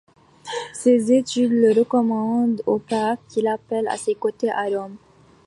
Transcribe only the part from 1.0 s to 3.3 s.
études le recommandent au pape